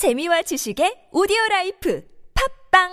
[0.00, 2.02] 재미와 지식의 오디오 life
[2.70, 2.88] 팟빵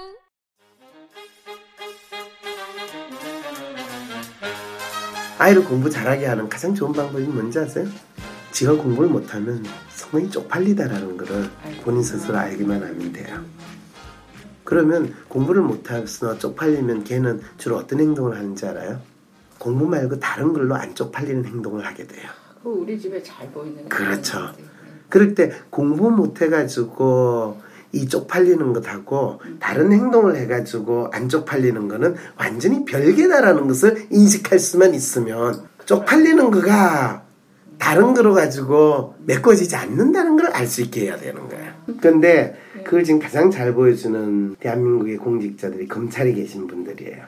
[5.39, 7.87] 아이를 공부 잘하게 하는 가장 좋은 방법이 뭔지 아세요?
[8.51, 11.49] 지가 공부를 못하면 성능이 쪽팔리다라는 것을
[11.85, 13.41] 본인 스스로 알기만 하면 돼요.
[14.65, 18.99] 그러면 공부를 못해서 쪽팔리면 걔는 주로 어떤 행동을 하는지 알아요?
[19.57, 22.29] 공부 말고 다른 걸로 안 쪽팔리는 행동을 하게 돼요.
[22.61, 24.51] 그 우리 집에 잘 보이는 그렇죠.
[25.09, 27.57] 그럴 때 공부 못 해가지고
[27.93, 35.63] 이 쪽팔리는 것하고 다른 행동을 해가지고 안 쪽팔리는 거는 완전히 별개다라는 것을 인식할 수만 있으면
[35.85, 37.23] 쪽팔리는 거가
[37.79, 41.71] 다른 거로 가지고 메꿔지지 않는다는 걸 알 수 있게 해야 되는 거예요.
[42.01, 47.23] 근데 그걸 지금 가장 잘 보여주는 대한민국의 공직자들이 검찰에 계신 분들이에요.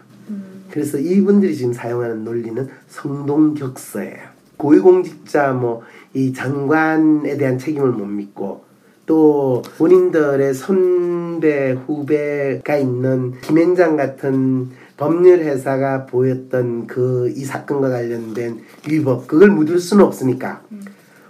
[0.71, 4.38] 그래서 이분들이 지금 사용하는 논리는 성동격서예요.
[4.59, 5.81] 고위공직자 뭐
[6.13, 8.65] 이 장관에 대한 책임을 못 믿고
[9.05, 19.27] 또 본인들의 선배 후배가 있는 김앤장 같은 법률 회사가 보였던 그 이 사건과 관련된 위법
[19.27, 20.61] 그걸 묻을 수는 없으니까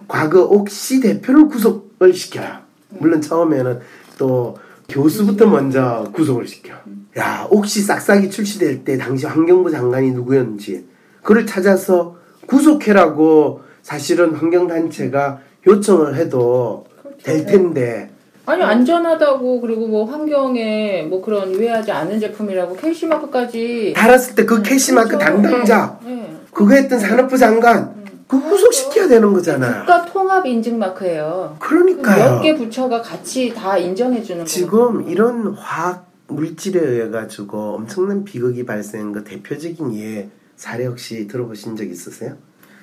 [0.07, 2.59] 과거 옥시 대표를 구속을 시켜요.
[2.99, 3.79] 물론 처음에는
[4.17, 4.57] 또
[4.87, 6.73] 교수부터 먼저 구속을 시켜.
[7.17, 10.85] 야, 옥시 싹싹이 출시될 때 당시 환경부 장관이 누구였는지
[11.21, 12.17] 그를 찾아서
[12.49, 16.85] 구속해라고 사실은 환경단체가 요청을 해도
[17.23, 18.09] 될 텐데
[18.45, 25.09] 아니 안전하다고 그리고 뭐 환경에 뭐 그런 유해하지 않은 제품이라고 KC마크까지 달았을 때 그 KC마크
[25.17, 25.25] 그렇죠.
[25.25, 26.35] 담당자 네.
[26.51, 27.93] 그거 했던 산업부 장관
[28.27, 29.79] 그 구속시켜야 되는 거잖아요.
[29.81, 31.55] 국가 통합 인증 마크예요.
[31.59, 32.35] 그러니까요.
[32.35, 38.65] 몇 개 부처가 같이 다 인정해 주는 지금 이런 화학 물질에 의해 가지고 엄청난 비극이
[38.65, 42.35] 발생한 그 대표적인 예 사례 혹시 들어보신 적 있으세요?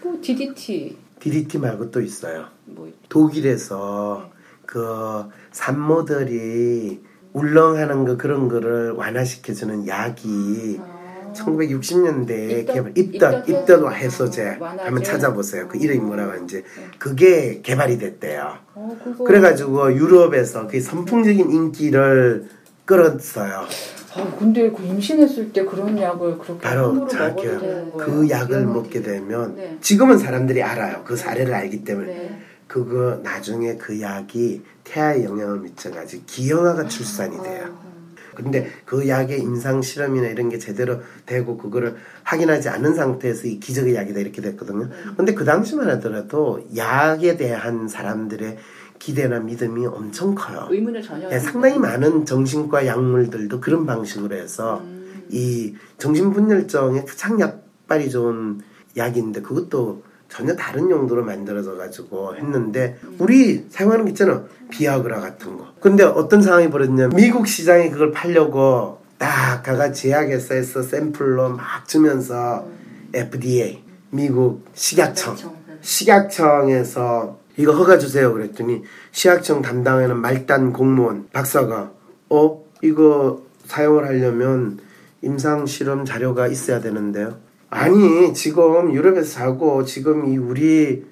[0.02, 2.46] 뭐 DDT DDT 말고 또 있어요.
[2.64, 4.30] 뭐 독일에서
[4.64, 7.02] 그 산모들이
[7.34, 11.32] 울렁하는 거 그런 거를 완화시켜주는 약이 아.
[11.34, 13.94] 1960년대에 입덧, 개발 입덧 입덧 입덧 해소.
[14.24, 14.82] 해소제 완화제.
[14.82, 15.68] 한번 찾아보세요.
[15.68, 16.64] 그 이름이 뭐라고 하는지
[16.96, 18.56] 그게 개발이 됐대요.
[18.74, 22.48] 어, 그래가지고 유럽에서 그 선풍적인 인기를
[22.86, 23.66] 끌었어요.
[24.16, 27.52] 아, 근데 그 임신했을 때 그런 약을 그렇게 바로 함부로 정확해요.
[27.52, 27.96] 먹어도 되는 거예요.
[27.96, 28.66] 그 약을.
[28.66, 29.76] 먹게 되면 네.
[29.80, 31.02] 지금은 사람들이 알아요.
[31.04, 32.38] 그 사례를 알기 때문에 네.
[32.66, 37.64] 그거 나중에 그 약이 태아에 영향을 미쳐가지고 기형아가 출산이 돼요.
[37.64, 37.86] 아,
[38.34, 43.94] 근데 그 약의 임상 실험이나 이런 게 제대로 되고 그거를 확인하지 않은 상태에서 이 기적의
[43.94, 44.90] 약이다 이렇게 됐거든요.
[45.16, 48.58] 근데 그 당시만 하더라도 약에 대한 사람들의
[48.98, 50.68] 기대나 믿음이 엄청 커요.
[50.70, 55.24] 의문을 전혀 네, 상당히 많은 정신과 약물들도 그런 방식으로 해서 음.
[55.30, 58.60] 이 정신분열증에 가장 약발이 좋은
[58.96, 64.44] 약인데 그것도 전혀 다른 용도로 만들어져 가지고 했는데 우리 사용하는 거 있잖아.
[64.70, 65.66] 비아그라 같은 거.
[65.80, 72.66] 근데 어떤 상황이 벌어졌냐면 미국 시장에 그걸 팔려고 딱 가가 제약회사에서 샘플로 막 주면서
[73.14, 75.36] FDA 미국 식약청.
[75.80, 81.90] 식약청에서 이거 허가 주세요 그랬더니 식약청 담당하는 말단 공무원 박사가
[82.30, 82.64] 어?
[82.82, 84.78] 이거 사용을 하려면
[85.22, 87.38] 임상 실험 자료가 있어야 되는데요.
[87.70, 91.04] 아니 지금 유럽에서 사고 지금 이 우리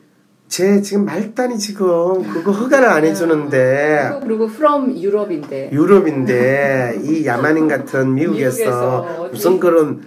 [0.47, 4.19] 제 지금 말단이 지금 그거 허가를 안 해주는데.
[4.21, 5.71] 그리고, 그리고 from 유럽인데.
[5.73, 9.29] 유럽인데 이 야만인 같은 미국에서?
[9.33, 10.03] 무슨 그런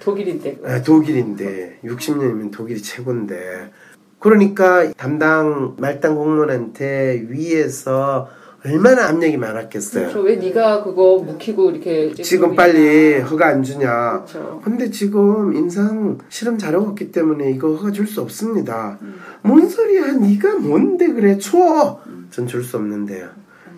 [0.00, 0.58] 독일인데.
[0.64, 1.78] 아, 독일인데.
[1.84, 3.70] 60년이면 독일이 최고인데
[4.18, 8.28] 그러니까 담당 말단 공무원한테 위에서
[8.64, 10.08] 얼마나 압력이 많았겠어요.
[10.08, 10.20] 그렇죠.
[10.22, 13.20] 왜 네가 그거 묵히고 이렇게 지금 빨리.
[13.20, 14.24] 허가 안 주냐.
[14.26, 14.60] 그렇죠.
[14.64, 18.98] 근데 지금 임상 실험 자료가 없기 때문에 이거 허가 줄 수 없습니다.
[19.42, 20.12] 뭔 소리야?
[20.14, 21.38] 네가 뭔데 그래?
[21.38, 22.00] 줘.
[22.30, 23.28] 전줄 수 없는데요.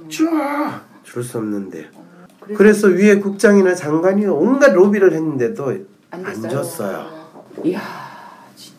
[0.09, 0.25] 줘.
[1.03, 1.89] 줄 수 없는데.
[2.55, 5.75] 그래서 그래서 위에 국장이나 장관이 온갖 로비를 했는데도
[6.11, 6.49] 안 안.
[6.49, 7.05] 줬어요.
[7.65, 7.81] 이야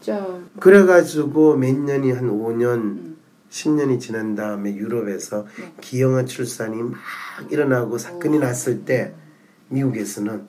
[0.09, 3.17] 진짜 그래가지고 몇 년이 한 5년, 음.
[3.51, 5.73] 10년이 지난 다음에 유럽에서 네.
[5.81, 6.99] 기형아 출산이 막
[7.49, 9.13] 일어나고 사건이 났을 때
[9.69, 10.47] 미국에서는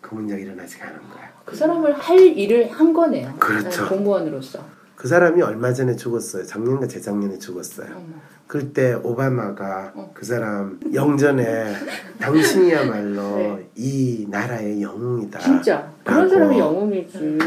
[0.00, 1.28] 그 문제가 일어나지 않은 거예요.
[1.44, 3.34] 그 사람을 할 일을 한 거네요.
[3.38, 3.88] 그렇죠.
[3.88, 4.64] 공무원으로서.
[5.00, 6.44] 그 사람이 얼마 전에 죽었어요.
[6.44, 7.86] 작년과 재작년에 죽었어요.
[7.96, 8.04] 어머.
[8.46, 10.10] 그럴 때 오바마가 어.
[10.12, 11.74] 그 사람 영전에
[12.20, 13.70] 당신이야말로 네.
[13.76, 15.38] 이 나라의 영웅이다.
[15.38, 17.38] 진짜 그런 사람이 영웅이지.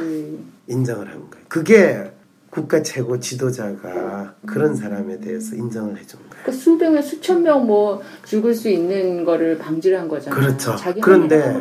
[0.65, 1.45] 인정을 한 거예요.
[1.47, 2.11] 그게
[2.49, 6.45] 국가 최고 지도자가 그런 사람에 대해서 인정을 해준 거예요.
[6.45, 10.39] 그 수백 명, 수천 명 뭐 죽을 수 있는 거를 방지를 한 거잖아요.
[10.39, 10.75] 그렇죠.
[11.03, 11.55] 그런데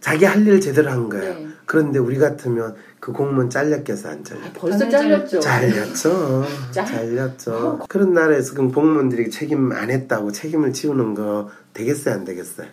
[0.00, 1.34] 자기 할 일을 제대로 한 거예요.
[1.34, 1.46] 네.
[1.66, 4.44] 그런데 우리 같으면 그 공무원 잘렸겠어 안 잘렸?
[4.44, 5.40] 아, 벌써 잘렸죠.
[5.40, 6.44] 잘렸죠.
[6.70, 7.80] 잘- 잘렸죠.
[7.88, 12.66] 그런 나라에서 그럼 공무원들이 책임 안 했다고 책임을 지우는 거 되겠어요 안 되겠어요?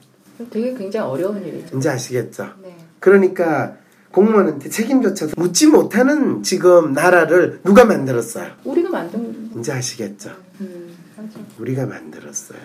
[0.52, 1.78] 되게 굉장히 어려운 일이죠.
[1.78, 2.50] 이제 아시겠죠?
[2.62, 2.76] 네.
[3.00, 3.78] 그러니까
[4.12, 8.52] 공무원한테 책임조차 묻지 못하는 지금 나라를 누가 만들었어요?
[8.66, 10.32] 우리가 만든 이제 아시겠죠?
[10.62, 11.40] 음, 맞아.
[11.58, 12.60] 우리가 만들었어요.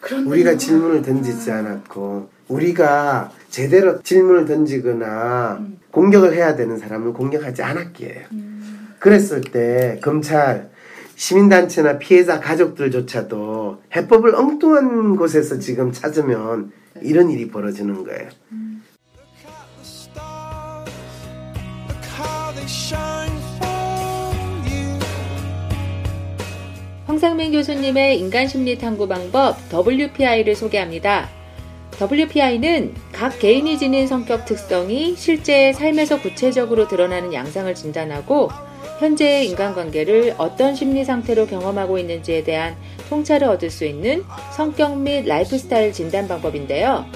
[0.00, 5.60] 그런데 우리가 질문을 던지지 않았고 우리가 제대로 질문을 던지거나
[5.90, 8.26] 공격을 해야 되는 사람을 공격하지 않았기에.
[8.98, 10.70] 그랬을 때 검찰
[11.16, 18.28] 시민단체나 피해자 가족들조차도 해법을 엉뚱한 곳에서 지금 찾으면 이런 일이 벌어지는 거예요.
[22.62, 23.39] Look
[27.10, 31.28] 황상민 교수님의 인간심리 탐구 방법 WPI를 소개합니다.
[32.00, 38.50] WPI는 각 개인이 지닌 성격 특성이 실제 삶에서 구체적으로 드러나는 양상을 진단하고
[39.00, 42.76] 현재의 인간관계를 어떤 심리 상태로 경험하고 있는지에 대한
[43.08, 44.22] 통찰을 얻을 수 있는
[44.52, 47.06] 성격 및 라이프스타일 진단 방법인데요.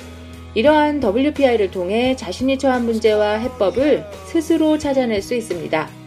[0.55, 6.04] 이러한 WPI를 통해 자신이 처한 문제와 해법을 스스로 찾아낼 수 있습니다.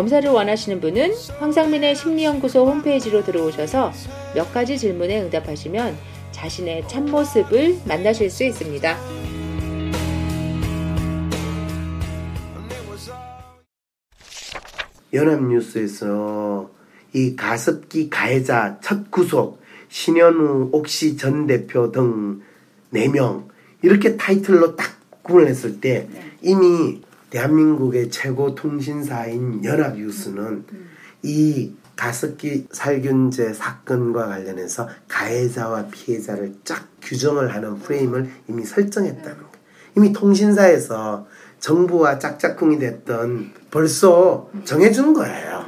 [0.00, 3.92] 검사를 원하시는 분은 황상민의 심리연구소 홈페이지로 들어오셔서
[4.34, 5.94] 몇 가지 질문에 응답하시면
[6.32, 8.96] 자신의 참모습을 만나실 수 있습니다.
[15.12, 16.70] 연합뉴스에서
[17.12, 19.60] 이 가습기 가해자 첫 구속
[19.90, 22.40] 신현우 옥시 전 대표 등
[22.94, 23.48] 4명
[23.82, 26.08] 이렇게 타이틀로 딱 구분을 했을 때
[26.40, 30.64] 이미 대한민국의 최고 통신사인 연합뉴스는
[31.22, 39.50] 이 가습기 살균제 사건과 관련해서 가해자와 피해자를 쫙 규정을 하는 프레임을 이미 설정했다는 거예요.
[39.96, 41.26] 이미 통신사에서
[41.58, 45.66] 정부와 짝짝꿍이 됐던 벌써 정해준 거예요.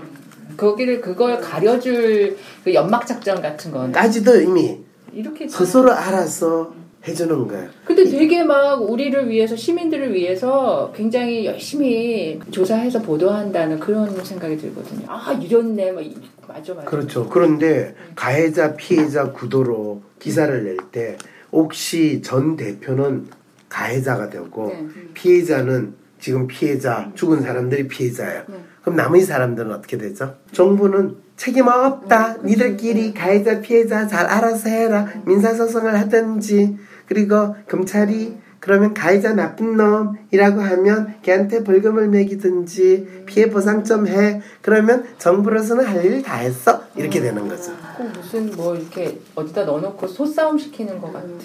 [0.57, 4.81] 거기를 그걸 가려줄 그 연막 작전 같은 건 까지도 이미
[5.13, 6.73] 이렇게 스스로 알아서
[7.07, 7.69] 해주는 거예요.
[7.85, 15.07] 근데 되게 막 우리를 위해서 시민들을 위해서 굉장히 열심히 조사해서 보도한다는 그런 생각이 들거든요.
[15.09, 16.17] 아 이랬네, 막 이-
[16.47, 16.87] 맞아 맞아.
[16.89, 17.29] 그렇죠.
[17.29, 21.17] 그런데 가해자 피해자 구도로 기사를 낼때
[21.51, 23.27] 옥시 전 대표는
[23.69, 24.87] 가해자가 되고 네.
[25.15, 28.43] 피해자는 지금 피해자 죽은 사람들이 피해자예요.
[28.47, 28.55] 네.
[28.83, 30.35] 그럼 나머지 사람들은 어떻게 되죠?
[30.53, 32.37] 정부는 책임 없다.
[32.43, 35.09] 음, 니들끼리 가해자 피해자 잘 알아서 해라.
[35.25, 36.77] 민사소송을 하든지
[37.07, 44.41] 그리고 검찰이 그러면 가해자 나쁜 놈이라고 하면 걔한테 벌금을 매기든지 피해 보상 좀 해.
[44.63, 46.81] 그러면 정부로서는 할 일 다 했어.
[46.95, 47.73] 이렇게 되는 거죠.
[47.97, 51.37] 꼭 무슨 뭐 이렇게 어디다 넣어놓고 소싸움 시키는 것 같은.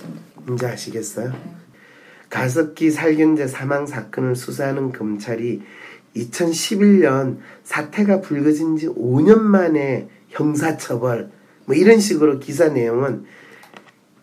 [0.54, 1.34] 이제 아시겠어요?
[2.30, 5.64] 가습기 살균제 사망 사건을 수사하는 검찰이
[6.16, 11.32] 2011년 사태가 불거진 지 5년 만에 형사처벌
[11.66, 13.26] 뭐 이런 식으로 기사 내용은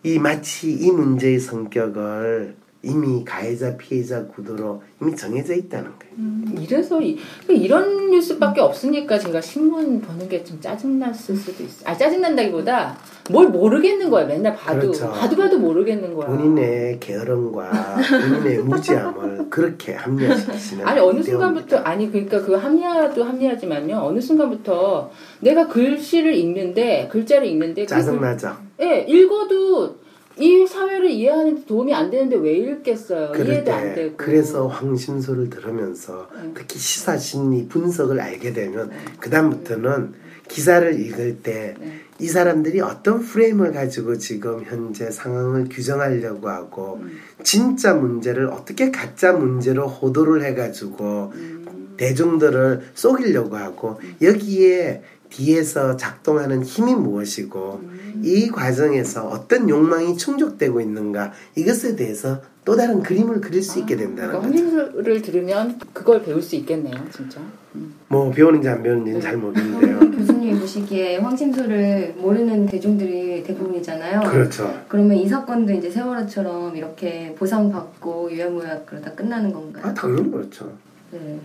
[0.05, 6.63] 이 마치 이 문제의 성격을 이미 가해자 피해자 구도로 이미 정해져 있다는 거예요.
[6.63, 7.17] 이래서 이,
[7.49, 11.89] 이런 뉴스밖에 없으니까 제가 신문 보는 게 좀 짜증났을 수도 있어.
[11.89, 12.95] 아 짜증난다기보다
[13.31, 14.25] 뭘 모르겠는 거야.
[14.25, 15.09] 맨날 봐도 그렇죠.
[15.09, 16.27] 봐도 봐도 모르겠는 거야.
[16.27, 21.23] 본인의 게으름과 본인의 무지함을 그렇게 합리화시키시는 아니 어느.
[21.23, 23.95] 순간부터 아니 그러니까 그 합리화도 합리화지만요.
[23.97, 25.09] 어느 순간부터
[25.41, 28.55] 내가 글씨를 읽는데 글자를 읽는데 그 짜증나죠.
[28.77, 29.95] 글- 예 읽어도
[30.37, 33.31] 이 사회를 이해하는 데 도움이 안 되는데 왜 읽겠어요?
[33.35, 34.17] 이해도 안때 되고.
[34.17, 36.51] 그래서 황신소를 들으면서 네.
[36.53, 40.13] 특히 시사 심리 분석을 알게 되면 그 다음부터는
[40.47, 41.73] 기사를 읽을 때이
[42.19, 42.27] 네.
[42.27, 47.17] 사람들이 어떤 프레임을 가지고 지금 현재 상황을 규정하려고 하고 음.
[47.43, 51.95] 진짜 문제를 어떻게 가짜 문제로 호도를 해가지고 음.
[51.97, 58.21] 대중들을 속이려고 하고 여기에 뒤에서 작동하는 힘이 무엇이고 음.
[58.23, 64.31] 이 과정에서 어떤 욕망이 충족되고 있는가 이것에 대해서 또 다른 그림을 그릴 수 있게 된다는
[64.31, 64.47] 그러니까 거죠.
[64.47, 67.39] 황신소를 들으면 그걸 배울 수 있겠네요, 진짜.
[67.75, 67.93] 음.
[68.07, 69.99] 뭐 배우는지 안 배우는지는 잘 모르는데요.
[70.17, 74.21] 교수님이 보시기에 황심소를 모르는 대중들이 대부분이잖아요.
[74.31, 74.73] 그렇죠.
[74.87, 79.85] 그러면 이 사건도 이제 세월호처럼 이렇게 보상받고 유야무야 그러다 끝나는 건가요?
[79.85, 80.71] 아 당연히 그렇죠.
[81.11, 81.39] 네.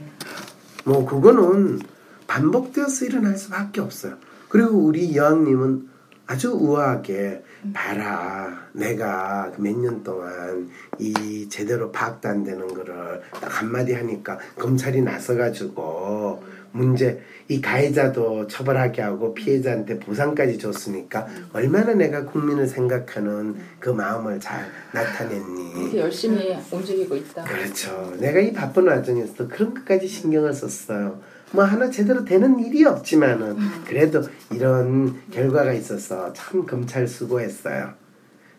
[0.84, 1.80] 뭐 그거는
[2.34, 4.14] 반복되어서 일어날 수밖에 없어요.
[4.48, 5.88] 그리고 우리 여왕님은
[6.28, 7.42] 아주 우아하게
[7.74, 10.70] 봐라 내가 몇 년 동안
[11.00, 19.02] 이 제대로 파악도 안 되는 거를 딱 한마디 하니까 검찰이 나서가지고 문제 이 가해자도 처벌하게
[19.02, 25.98] 하고 피해자한테 보상까지 줬으니까 얼마나 내가 국민을 생각하는 그 마음을 잘 나타냈니?
[25.98, 27.42] 열심히 움직이고 있다.
[27.42, 28.14] 그렇죠.
[28.20, 31.18] 내가 이 바쁜 와중에서 그런 것까지 신경을 썼어요.
[31.52, 37.92] 뭐 하나 제대로 되는 일이 없지만은 그래도 이런 결과가 있어서 참 검찰 수고했어요.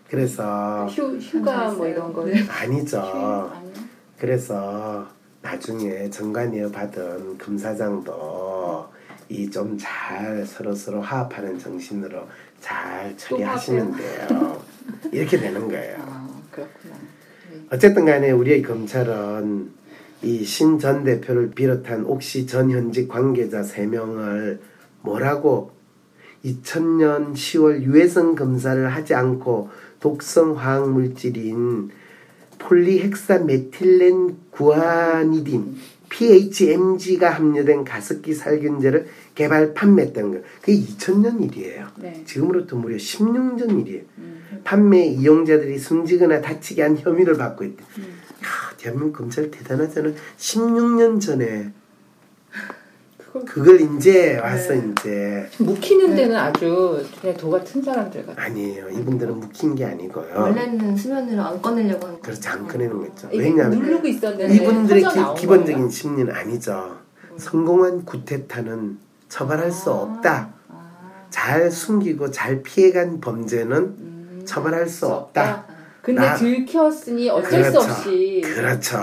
[0.10, 2.28] 그래서 휴, 휴가 뭐 이런 거.
[2.50, 3.00] 아니죠.
[3.00, 3.74] 아니요.
[4.20, 5.08] 그래서
[5.42, 8.90] 나중에 정관이어 받은 검사장도
[9.30, 12.28] 이 좀 잘 서로 서로 화합하는 정신으로
[12.60, 14.62] 잘 처리하시면 돼요.
[15.14, 15.96] 이렇게 되는 거예요.
[16.06, 16.96] 아, 그렇구나.
[17.72, 19.72] 어쨌든 간에 우리의 검찰은
[20.24, 24.60] 이 신 전 대표를 비롯한 옥시 전 현직 관계자 3명을
[25.02, 25.72] 뭐라고
[26.46, 31.90] 2000년 10월 유해성 검사를 하지 않고 독성 화학 물질인
[32.60, 35.76] 폴리헥사메틸렌 구아니딘
[36.10, 40.40] PHMG가 함유된 가습기 살균제를 개발 판매했던 거.
[40.60, 41.88] 그게 2000년 일이에요.
[41.98, 42.22] 네.
[42.26, 44.02] 지금으로부터 무려 16년 전 일이에요.
[44.18, 44.62] 음.
[44.66, 47.82] 판매 이용자들이 숨지거나 다치게 한 혐의를 받고 있대.
[47.82, 47.86] 야,
[48.82, 50.12] 대한민국 검찰 대단하잖아.
[50.38, 51.72] 16년 전에
[53.46, 58.42] 그걸 이제 와서 이제 묵히는 데는 아주 그냥 도 같은 사람들 같아.
[58.42, 58.90] 아니에요.
[58.90, 60.34] 이분들은 묵힌 게 아니고요.
[60.36, 63.30] 원래는 수면으로 안 꺼내려고 하는 그렇지 안 꺼내는 거 있죠.
[63.32, 65.90] 이게 왜냐하면 누르고 있었는데 이분들의 기, 나온 기본적인 거예요?
[65.90, 66.98] 심리는 아니죠.
[67.38, 68.98] 성공한 구테타는
[69.30, 70.54] 처벌할 수 없다.
[70.68, 75.71] 아, 잘 숨기고 잘 피해간 범죄는 음, 처벌할 수 없다.
[76.02, 77.80] 근데 나- 들켰으니 어쩔 수 그렇죠.
[77.80, 78.98] 없이 그렇죠.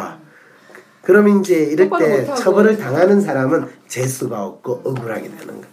[1.02, 2.26] 그러면 이제 이럴 때.
[2.34, 5.70] 처벌을 당하는 사람은 재수가 없고 억울하게 되는 거야.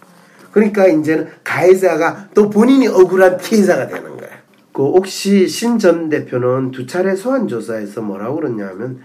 [0.52, 4.30] 그러니까 이제는 가해자가 또 본인이 억울한 피해자가 되는 거야.
[4.72, 9.00] 그 혹시 신 전 대표는 두 차례 소환 조사에서 뭐라고 그러냐면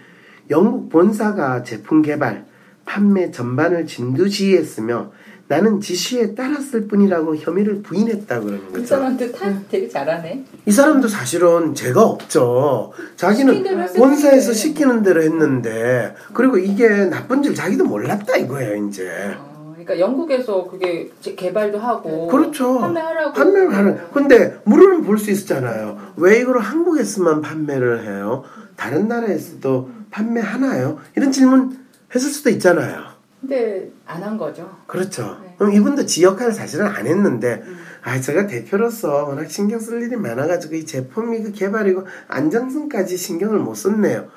[0.49, 2.45] 영국 본사가 제품 개발,
[2.85, 5.11] 판매 전반을 진두지휘했으며
[5.51, 8.85] 나는 지시에 따랐을 뿐이라고 혐의를 부인했다 그러는 그 거죠.
[8.85, 10.45] 사람들 다 되게 잘하네.
[10.65, 12.93] 이 사람도 사실은 죄가 없죠.
[13.17, 13.61] 자기는
[13.97, 14.53] 본사에서.
[14.53, 19.35] 시키는 대로 했는데 그리고 이게 나쁜 줄 자기도 몰랐다 이거예요 이제.
[19.37, 22.79] 어, 그러니까 영국에서 그게 제- 개발도 하고 그렇죠.
[22.79, 23.97] 판매하라고 판매를 하는.
[24.13, 26.13] 근데 물어는 볼수 있었잖아요.
[26.15, 28.43] 왜 이걸 한국에서만 판매를 해요?
[28.77, 30.99] 다른 나라에서도 판매하나요?
[31.17, 31.77] 이런 질문
[32.15, 33.10] 했을 수도 있잖아요.
[33.41, 34.69] 근데 안 한 거죠.
[34.87, 35.37] 그렇죠.
[35.43, 35.55] 네.
[35.57, 37.63] 그럼 이분도 지 역할을 사실은 안 했는데,
[38.03, 43.73] 아, 제가 대표로서 워낙 신경 쓸 일이 많아가지고 이 제품이 그 개발이고 안정성까지 신경을 못
[43.75, 44.27] 썼네요.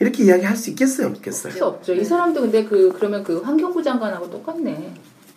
[0.00, 1.52] 이렇게 이야기할 수 있겠어요, 없겠어요?
[1.52, 1.92] 할수 없죠.
[1.94, 4.94] 이 사람도 근데 그 그러면 그 환경부 장관하고 똑같네.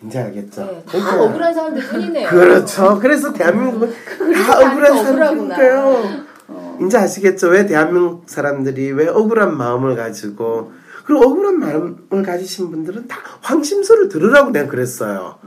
[0.08, 0.62] 이제 알겠죠.
[0.65, 2.29] 네, 다 그러니까 억울한 사람들 뿐이네요.
[2.29, 3.00] 그렇죠.
[3.00, 3.89] 그래서 대한민국은
[4.34, 5.03] 다다 억울한 억울하구나.
[5.03, 6.25] 사람들이니까요.
[6.48, 6.79] 어.
[6.86, 7.48] 이제 아시겠죠?
[7.50, 10.72] 왜 대한민국 사람들이 왜 억울한 마음을 가지고
[11.04, 15.38] 그리고 억울한 마음을 가지신 분들은 다 황심소를 들으라고 내가 그랬어요.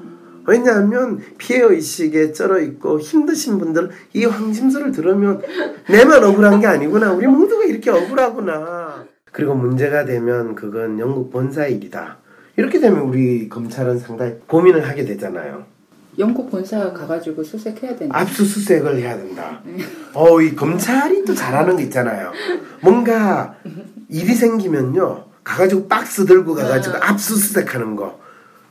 [0.47, 5.43] 왜냐하면 피해 의식에 쩔어 있고 힘드신 분들은 이 황심소를 들으면
[5.89, 7.13] 내만 억울한 게 아니구나.
[7.13, 9.05] 우리 모두가 이렇게 억울하구나.
[9.33, 12.19] 그리고 문제가 되면 그건 영국 본사 일이다.
[12.57, 15.65] 이렇게 되면 우리 검찰은 상당히 고민을 하게 되잖아요.
[16.19, 18.15] 영국 본사 가가지고 수색해야 되는.
[18.15, 19.61] 압수수색을 해야 된다.
[20.15, 22.33] 어, 이 검찰이 또 잘하는 게 있잖아요.
[22.81, 23.57] 뭔가
[24.09, 25.26] 일이 생기면요.
[25.51, 28.19] 가가지고 박스 들고 가가지고 압수수색하는 거.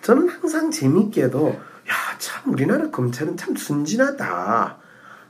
[0.01, 4.77] 저는 항상 재밌게도, 야, 참, 우리나라 검찰은 참 순진하다.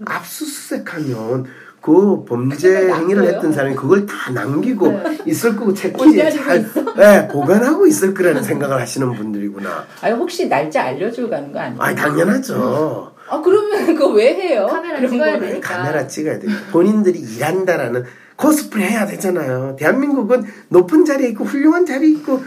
[0.06, 1.46] 압수수색하면
[1.82, 3.26] 그 범죄 행위를?
[3.26, 6.66] 했던 사람이 그걸 다 남기고 있을 거고 기다리고 잘
[6.98, 9.86] 예, 보관하고 있을 거라는 생각을 하시는 분들이구나.
[10.02, 11.80] 아니 혹시 날짜 알려주고 가는 거 아니에요?
[11.80, 13.14] 아, 당연하죠.
[13.30, 14.66] 아 그러면 그거 왜 해요?
[14.68, 15.48] 카메라 찍어야 거를.
[15.50, 15.78] 되니까.
[15.78, 16.48] 카메라 찍어야 돼.
[16.72, 18.04] 본인들이 일한다라는
[18.36, 19.76] 코스프레 해야 되잖아요.
[19.80, 22.44] 대한민국은 높은 자리에 있고 훌륭한 자리에 있고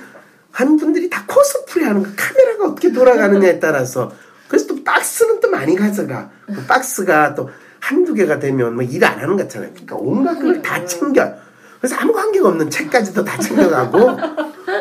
[0.52, 2.08] 하는 분들이 다 코스프레 하는 거.
[2.16, 4.10] 카메라가 어떻게 돌아가느냐에 따라서.
[4.48, 6.30] 그래서 또 박스는 또 많이 가져가.
[6.46, 7.48] 그 박스가 또
[7.80, 9.70] 한두 개가 되면 뭐 일 안 하는 것 같잖아요.
[9.72, 11.32] 그러니까 온갖 걸다 챙겨.
[11.80, 14.16] 그래서 아무 관계가 없는 책까지도 다 챙겨가고.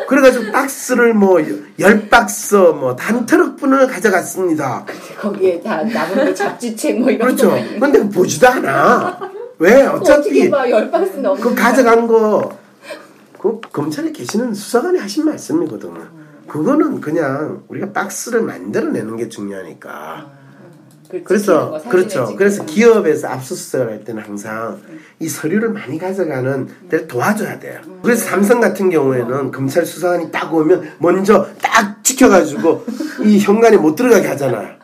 [0.08, 1.38] 그래가지고 박스를 뭐
[1.78, 4.84] 열 박스 뭐 단 트럭 분을 가져갔습니다.
[5.20, 7.50] 거기에 다 남은 거 잡지책 뭐 이런 그렇죠.
[7.50, 7.56] 거.
[7.56, 7.78] 많이.
[7.78, 9.30] 근데 보지도 않아.
[9.58, 9.82] 왜?
[9.82, 10.50] 어차피?
[10.50, 12.56] 열 박스 그 가져간 거,
[13.38, 16.06] 그 검찰에 계시는 수사관이 하신 말씀이거든요.
[16.46, 20.38] 그거는 그냥 우리가 박스를 만들어내는 게 중요하니까.
[21.10, 22.08] 그 찍히는 그래서 거, 그렇죠.
[22.08, 22.66] 찍히는 그래서 거.
[22.66, 24.78] 기업에서 압수수색을 할 때는 항상
[25.18, 27.80] 이 서류를 많이 가져가는 데를 도와줘야 돼요.
[28.02, 32.84] 그래서 삼성 같은 경우에는 검찰 수사관이 딱 오면 먼저 딱 지켜가지고
[33.24, 34.76] 이 현관에 못 들어가게 하잖아요.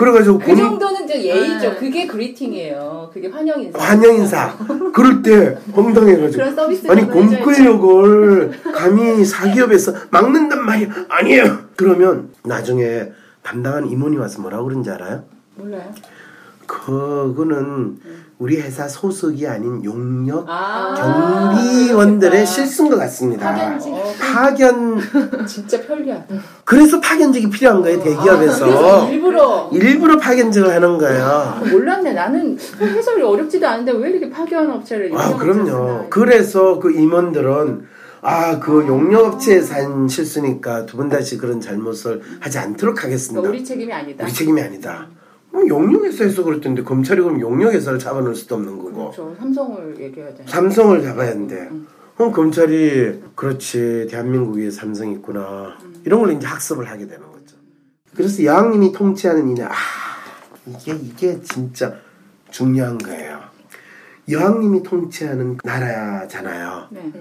[0.00, 1.70] 그래가지고 그 본인 정도는 저 예의죠.
[1.72, 1.76] 네.
[1.76, 3.10] 그게 그리팅이에요.
[3.12, 3.78] 그게 환영 인사.
[3.78, 4.56] 환영 인사
[4.94, 13.90] 그럴 때 황당해가지고 그런 서비스 아니 공권력을 감히 사기업에서 막는단 말이야 아니에요 그러면 나중에 담당한
[13.90, 15.22] 임원이 와서 뭐라고 그런지 알아요?
[15.56, 15.92] 몰라요.
[16.66, 17.98] 그거는
[18.38, 20.94] 우리 회사 소속이 아닌 용역 아.
[20.96, 22.50] 경비 원들의 그렇겠다.
[22.50, 23.52] 실수인 것 같습니다.
[23.54, 23.92] 파견직.
[24.20, 26.34] 파견 진짜 편리하다.
[26.64, 31.62] 그래서 파견직이 필요한 거예요 아, 대기업에서 일부러 일부러 파견직을 하는 거예요.
[31.70, 32.12] 몰랐네.
[32.12, 36.06] 나는 해설이 어렵지도 않은데 왜 이렇게 파견 업체를 아 그럼요.
[36.10, 37.86] 그래서 그 임원들은
[38.22, 43.40] 아 그 용역업체에서 한 실수니까 두 번 다시 그런 잘못을 하지 않도록 하겠습니다.
[43.40, 44.24] 그러니까 우리 책임이 아니다.
[44.24, 45.06] 우리 책임이 아니다.
[45.50, 49.34] 그럼 용역 회사에서 그랬던데 검찰이 그럼 용역 회사를 잡아놓을 수도 없는 거고 그렇죠.
[49.38, 50.44] 삼성을 얘기해야 돼.
[50.46, 51.70] 삼성을 잡아야 하는데
[52.16, 57.56] 그럼 검찰이 그렇지 대한민국에 삼성이 있구나 이런 걸 이제 학습을 하게 되는 거죠.
[58.14, 59.74] 그래서 여왕님이 통치하는 이날 아
[60.66, 61.94] 이게 이게 진짜
[62.50, 63.40] 중요한 거예요.
[64.28, 66.86] 여왕님이 통치하는 나라잖아요.
[66.90, 67.12] 네.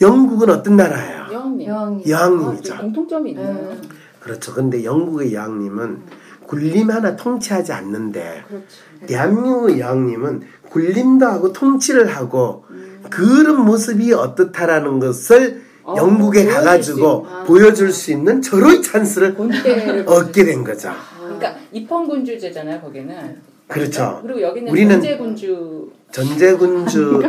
[0.00, 1.28] 영국은 어떤 나라예요?
[1.32, 1.68] 여왕님.
[1.68, 2.08] 여왕님.
[2.08, 2.74] 여왕님이죠.
[2.74, 3.54] 아, 공통점이 있네요.
[3.54, 3.80] 네.
[4.20, 4.52] 그렇죠.
[4.52, 6.02] 근데 영국의 여왕님은
[6.46, 8.66] 군림 하나 통치하지 않는데 그렇지.
[9.06, 12.64] 대한민국의 여왕님은 군림도 하고 통치를 하고
[13.10, 17.26] 그런 모습이 어떻다라는 것을 어, 영국에 보여줄 가가지고 수.
[17.30, 17.44] 아.
[17.44, 19.36] 보여줄 수 있는 절호의 찬스를
[20.06, 20.90] 얻게 된 거죠.
[21.18, 22.80] 그러니까 입헌군주제잖아요.
[22.80, 23.42] 거기는.
[23.68, 24.20] 그렇죠.
[24.22, 25.90] 그리고 여기는 우리는 전제군주.
[26.10, 27.22] 전제군주,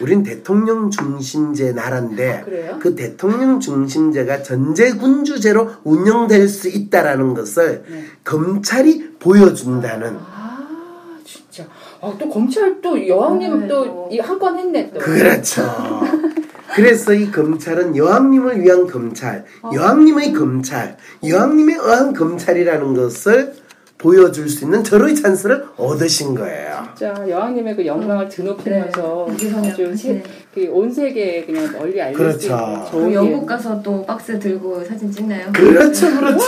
[0.00, 2.78] 우린 대통령 중심제 나라인데 아?
[2.78, 8.04] 그 대통령 중심제가 전제군주제로 운영될 수 있다라는 것을 네.
[8.24, 11.64] 검찰이 보여준다는 아 진짜.
[12.00, 14.08] 아, 또 검찰 또 여왕님 네, 또 또.
[14.10, 15.00] 이한 건 했네 또.
[15.00, 15.62] 그렇죠.
[16.74, 23.54] 그래서 이 검찰은 여왕님을 위한 검찰, 여왕님의 검찰, 여왕님에 의한 검찰이라는 것을
[23.98, 26.84] 보여줄 수 있는 절호의 찬스를 얻으신 거예요.
[26.96, 30.22] 진짜 여왕님의 그 영광을 드높이면서 네, 아주 네.
[30.54, 32.38] 그온 세계에 그냥 널리 알릴 그렇죠.
[32.38, 33.46] 수 있는 좋은 영국 일.
[33.46, 35.50] 가서 또 박스 들고 사진 찍나요?
[35.52, 36.46] 그렇죠, 그렇죠.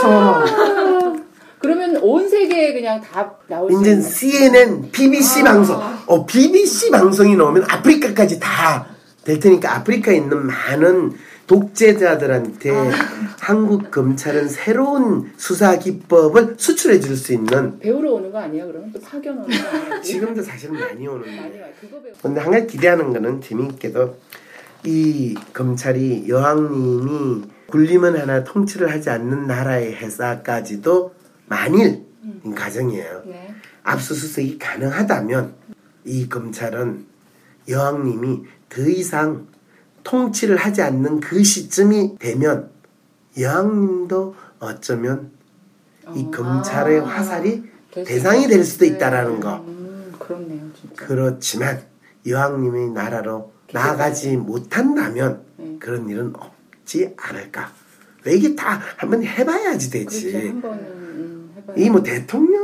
[1.59, 5.76] 그러면 온 세계에 그냥 다 나올 수 이제 CNN, BBC 방송,
[6.07, 8.87] 어, BBC 방송이 나오면 아프리카까지 다
[9.23, 11.12] 될 테니까 아프리카에 있는 많은
[11.50, 12.71] 독재자들한테
[13.40, 18.69] 한국 검찰은 새로운 수사 기법을 수출해 줄 수 있는 배우러 오는 거 아니에요?
[18.69, 19.99] 그러면 또 파견 오는 거 아니에요?
[20.00, 21.75] 지금도 사실 많이 많이 오는데.
[22.23, 24.16] 근데 한 가지 기대하는 거는 재미있게도
[24.84, 31.13] 이 검찰이 여왕님이 군림은 하나 통치를 하지 않는 나라의 회사까지도
[31.49, 32.04] 만일
[32.47, 33.23] 이 가정이에요.
[33.26, 33.52] 네.
[33.82, 35.54] 압수수색이 가능하다면
[36.04, 37.06] 이 검찰은
[37.69, 39.49] 여왕님이 더 이상
[40.04, 42.71] 통치를 하지 않는 그 시점이 되면
[43.39, 45.30] 여왕님도 어쩌면
[46.15, 46.30] 이 어.
[46.30, 47.04] 검찰의 아.
[47.04, 49.56] 화살이 될 대상이 될 수도 있- 있다라는 거.
[49.67, 51.06] 음, 그렇네요, 진짜.
[51.06, 51.82] 그렇지만
[52.26, 55.76] 여왕님의 나라로 나아가지 못한다면 네.
[55.78, 57.73] 그런 일은 없지 않을까.
[58.25, 60.32] 왜 이게 다 한번 해봐야지 되지.
[60.32, 60.49] 그렇죠.
[60.49, 62.60] 한 번은 음, 해봐야 이뭐 대통령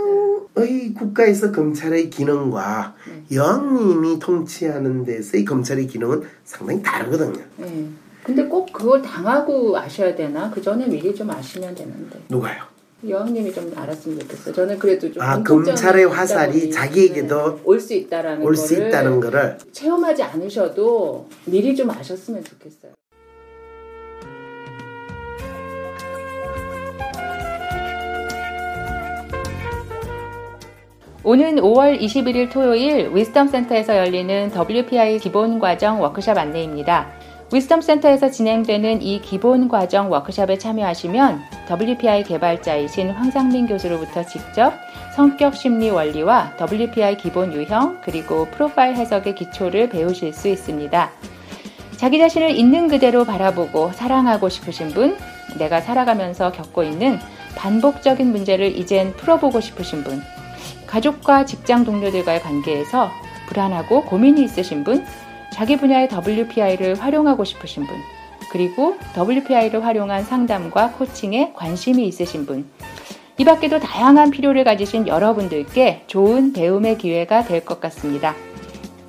[0.58, 3.36] 의 국가에서 검찰의 기능과 네.
[3.36, 7.44] 여왕님이 통치하는 데서의 검찰의 기능은 상당히 다르거든요.
[7.58, 7.86] 네.
[8.24, 10.50] 근데 꼭 그걸 당하고 아셔야 되나?
[10.50, 12.18] 그 전에 미리 좀 아시면 되는데.
[12.30, 12.62] 누가요?
[13.06, 14.54] 여왕님이 좀 알았으면 좋겠어요.
[14.54, 20.22] 저는 그래도 좀 아, 검찰의 화살이 자기에게도 올 수 있다라는 올 수 있다는 거를 체험하지
[20.22, 22.92] 않으셔도 미리 좀 아셨으면 좋겠어요.
[31.26, 37.08] 오는 5월 21일 토요일 위스덤 센터에서 열리는 WPI 기본 과정 워크샵 안내입니다.
[37.52, 44.72] 위스덤 센터에서 진행되는 이 기본 과정 워크샵에 참여하시면 WPI 개발자이신 황상민 교수로부터 직접
[45.16, 51.10] 성격 심리 원리와 WPI 기본 유형 그리고 프로파일 해석의 기초를 배우실 수 있습니다.
[51.96, 55.16] 자기 자신을 있는 그대로 바라보고 사랑하고 싶으신 분,
[55.58, 57.18] 내가 살아가면서 겪고 있는
[57.56, 60.22] 반복적인 문제를 이젠 풀어보고 싶으신 분,
[60.86, 63.10] 가족과 직장 동료들과의 관계에서
[63.48, 65.04] 불안하고 고민이 있으신 분,
[65.52, 67.96] 자기 분야의 WPI를 활용하고 싶으신 분,
[68.50, 72.68] 그리고 WPI를 활용한 상담과 코칭에 관심이 있으신 분,
[73.38, 78.34] 이 밖에도 다양한 필요를 가지신 여러분들께 좋은 배움의 기회가 될 것 같습니다.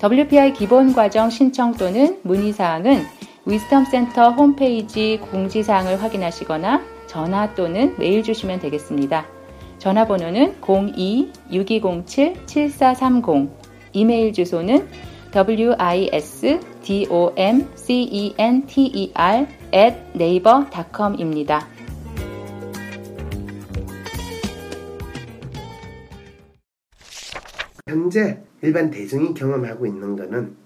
[0.02, 3.04] WPI 기본 과정 신청 또는 문의 사항은
[3.46, 9.37] 위스덤 센터 홈페이지 공지사항을 확인하시거나 전화 또는 메일 주시면 되겠습니다.
[9.78, 13.50] 전화번호는 02-6207-7430
[13.92, 14.88] 이메일 주소는
[15.34, 15.76] wisdomcenter
[19.74, 21.66] at naver.com입니다.
[27.88, 30.56] 현재 일반 대중이 경험하고 있는 거는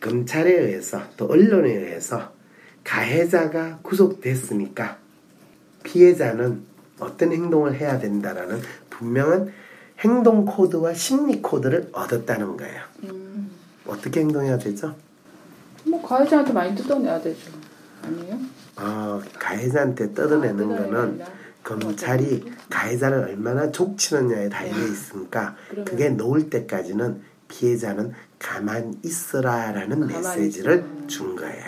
[0.00, 2.32] 검찰에 의해서 또 언론에 의해서
[2.84, 4.98] 가해자가 구속됐으니까
[5.82, 6.67] 피해자는
[7.00, 9.52] 어떤 행동을 해야 된다라는 분명한
[10.00, 12.82] 행동 코드와 심리 코드를 얻었다는 거예요.
[13.86, 14.94] 어떻게 행동해야 되죠?
[15.84, 17.50] 뭐 가해자한테 많이 뜯어내야 되죠.
[18.02, 18.38] 아니에요?
[18.76, 21.20] 어, 가해자한테 뜯어내는 아, 거는
[21.64, 30.76] 검찰이 가해자를 얼마나 족치느냐에 달려 있으니까 그러면- 그게 놓을 때까지는 피해자는 가만 있으라라는 가만히 메시지를
[30.78, 31.06] 있으라.
[31.08, 31.64] 준 거예요.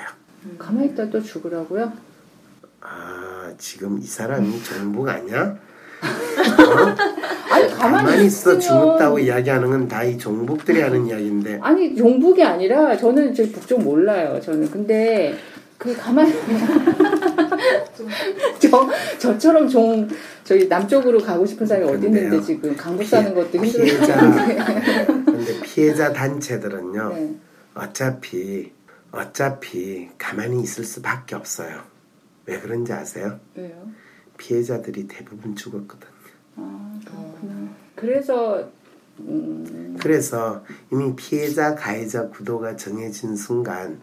[0.58, 1.92] 가만히 있다 또 죽으라고요?
[2.82, 5.54] 아 지금 이 사람이 종북 아니야?
[7.50, 12.42] 아니 가만히, 가만히 있어 있으면- 죽었다고 이야기하는 건 다 이 종북들이 하는 이야기인데 아니 종북이
[12.42, 14.40] 아니라 저는 저 북쪽 몰라요.
[14.40, 15.34] 저는 근데
[15.76, 16.32] 그 가만히
[18.60, 20.08] 저 저처럼 종
[20.44, 24.00] 저기 남쪽으로 가고 싶은 사람이 어디 있는데 지금 강북 사는 것도 힘들어요.
[25.26, 27.34] 근데 피해자 단체들은요 네.
[27.74, 28.72] 어차피
[29.12, 31.89] 어차피 가만히 있을 수밖에 없어요.
[32.50, 33.38] 왜 그런지 아세요?
[33.54, 33.88] 왜요?
[34.36, 36.08] 피해자들이 대부분 죽었거든.
[36.56, 37.70] 아 그렇구나.
[37.94, 38.68] 그래서
[39.20, 44.00] 음, 그래서 이미 피해자 가해자 구도가 정해진 순간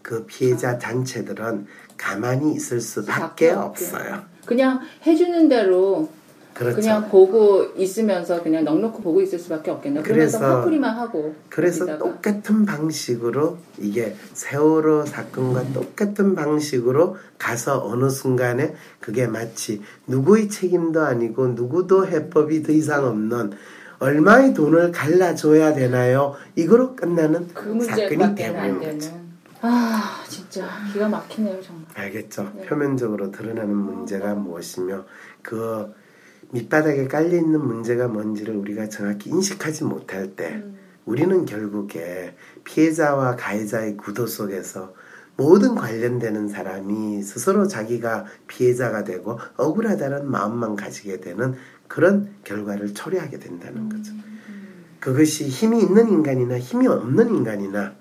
[0.00, 1.66] 그 피해자 단체들은
[1.98, 4.24] 가만히 있을 수밖에 없어요.
[4.46, 6.10] 그냥 해주는 대로
[6.54, 6.76] 그렇죠.
[6.76, 10.02] 그냥 보고 있으면서 그냥 넉넉히 보고 있을 수밖에 없겠네.
[10.02, 11.34] 그러면서 그래서- 화풀이만 하고.
[11.48, 12.04] 그래서 거기다가.
[12.04, 21.48] 똑같은 방식으로 이게 세월호 사건과 똑같은 방식으로 가서 어느 순간에 그게 마치 누구의 책임도 아니고
[21.48, 23.52] 누구도 해법이 더 이상 없는
[24.00, 26.34] 얼마의 돈을 갈라줘야 되나요?
[26.56, 28.80] 이거로 끝나는 그 사건이 되는 되는.
[28.80, 29.20] 거죠.
[29.62, 31.84] 아 진짜 기가 막히네요 정말.
[31.94, 32.50] 알겠죠?
[32.56, 32.64] 네.
[32.66, 35.04] 표면적으로 드러나는 문제가 무엇이며
[35.42, 35.92] 그
[36.52, 40.78] 밑바닥에 깔려 있는 문제가 뭔지를 우리가 정확히 인식하지 못할 때 음.
[41.04, 42.34] 우리는 결국에
[42.64, 44.94] 피해자와 가해자의 구도 속에서
[45.36, 51.54] 모든 관련되는 사람이 스스로 자기가 피해자가 되고 억울하다는 마음만 가지게 되는
[51.88, 54.12] 그런 결과를 초래하게 된다는 거죠.
[55.00, 57.94] 그것이 힘이 있는 인간이나 힘이 없는 인간이나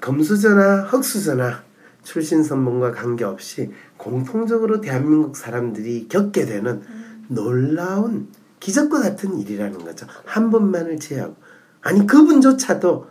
[0.00, 1.64] 검수저나 흑수저나
[2.02, 6.82] 출신 선봉과 관계없이 공통적으로 대한민국 사람들이 겪게 되는
[7.28, 8.28] 놀라운
[8.60, 10.06] 기적과 같은 일이라는 거죠.
[10.24, 11.36] 한 번만을 제외하고.
[11.82, 13.06] 아니, 그분조차도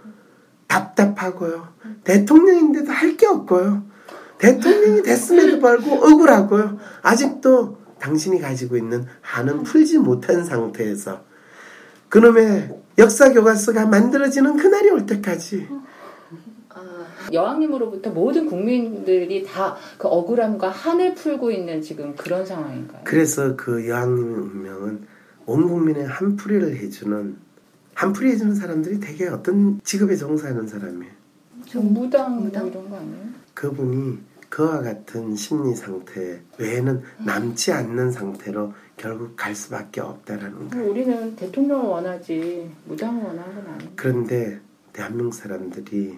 [0.67, 1.67] 답답하고요.
[2.03, 3.83] 대통령인데도 할 게 없고요.
[4.37, 6.77] 대통령이 됐음에도 불구하고 억울하고요.
[7.01, 11.23] 아직도 당신이 가지고 있는 한은 풀지 못한 상태에서
[12.09, 15.67] 그놈의 역사 교과서가 만들어지는 그날이 올 때까지
[17.31, 23.01] 여왕님으로부터 모든 국민들이 다 그 억울함과 한을 풀고 있는 지금 그런 상황인가요?
[23.03, 25.07] 그래서 그 여왕님의 운명은
[25.45, 27.37] 온 국민의 한풀이를 해주는
[27.93, 31.13] 한풀이 해주는 사람들이 되게 어떤 직업에 종사하는 사람이에요.
[31.65, 32.63] 좀 무당, 무당?
[32.63, 33.25] 뭐 이런 거 아니에요?
[33.53, 34.17] 그분이
[34.49, 40.89] 그와 같은 심리 상태 외에는 남지 않는 상태로 결국 갈 수밖에 없다라는 거예요.
[40.89, 43.91] 우리는 대통령을 원하지 무당을 원하는 건 아니에요.
[43.95, 44.59] 그런데
[44.93, 46.17] 대한민국 사람들이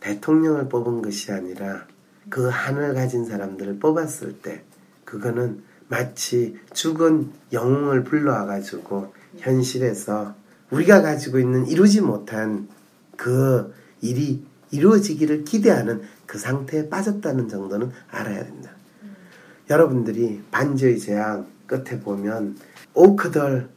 [0.00, 1.86] 대통령을 뽑은 것이 아니라
[2.28, 4.62] 그 한을 가진 사람들을 뽑았을 때
[5.04, 10.34] 그거는 마치 죽은 영웅을 불러와 가지고 현실에서
[10.70, 12.68] 우리가 가지고 있는 이루지 못한
[13.16, 18.70] 그 일이 이루어지기를 기대하는 그 상태에 빠졌다는 정도는 알아야 된다.
[19.70, 22.56] 여러분들이 반지의 제왕 끝에 보면
[22.92, 23.68] 오크들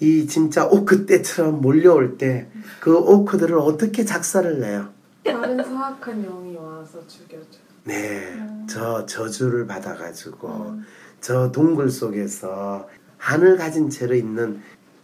[0.00, 2.48] 이 진짜 오크 때처럼 몰려올 때
[2.80, 4.88] 그 오크들을 어떻게 작사를 내요?
[5.32, 7.58] 다른 사악한 영이 와서 죽여줘.
[7.84, 8.36] 네,
[8.68, 10.80] 저 저주를 받아가지고
[11.20, 12.88] 저 동굴 속에서
[13.18, 14.62] 한을 가진 채로 있는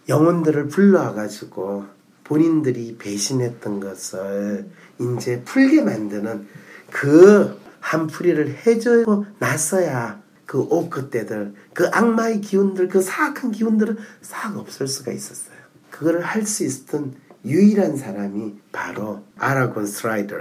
[0.08, 1.84] 영혼들을 불러와가지고
[2.24, 4.68] 본인들이 배신했던 것을
[5.00, 6.46] 이제 풀게 만드는
[6.90, 14.86] 그 한풀이를 해주고 나서야 그 오크 때들, 그 악마의 기운들, 그 사악한 기운들은 싹 없을
[14.86, 15.56] 수가 있었어요.
[15.90, 17.14] 그거를 할 수 있었던
[17.46, 20.36] 유일한 사람이 바로 아라곤 스라이더.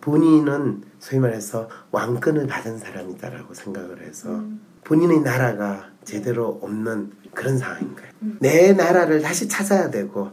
[0.00, 4.42] 본인은 소위 말해서 왕권을 받은 사람이다라고 생각을 해서
[4.84, 8.10] 본인의 나라가 제대로 없는 그런 상황인 거예요.
[8.40, 10.32] 내 나라를 다시 찾아야 되고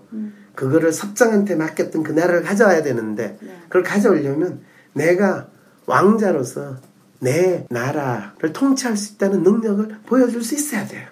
[0.56, 4.62] 그거를 섭정한테 맡겼던 그 나라를 가져와야 되는데 그걸 가져오려면
[4.94, 5.50] 내가
[5.86, 6.78] 왕자로서
[7.20, 11.08] 내 나라를 통치할 수 있다는 능력을 보여줄 수 있어야 돼요.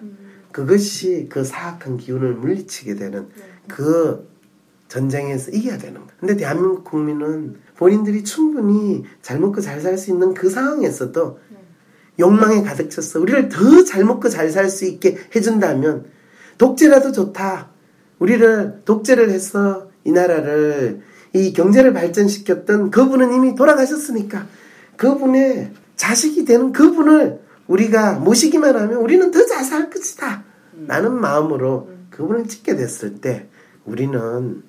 [0.52, 3.30] 그것이 그 사악한 기운을 물리치게 되는
[3.67, 4.33] 그
[4.88, 6.08] 전쟁에서 이겨야 되는 거예요.
[6.19, 11.39] 근데 대한민국 국민은 본인들이 충분히 잘 먹고 잘 살 수 있는 그 상황에서도
[12.19, 13.19] 욕망에 가득 찼어.
[13.22, 16.06] 우리를 더 잘 먹고 잘 살 수 있게 해준다면
[16.58, 17.69] 독재라도 좋다.
[18.19, 21.02] 우리를 독재를 해서 이 나라를
[21.34, 24.46] 이 경제를 발전시켰던 그분은 이미 돌아가셨으니까
[24.98, 30.43] 그분의 자식이 되는 그분을 우리가 모시기만 하면 우리는 더 잘 살 것이다.
[30.88, 33.48] 라는 마음으로 그분을 찍게 됐을 때
[33.86, 34.62] 우리는